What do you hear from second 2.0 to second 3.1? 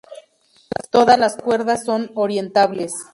orientables.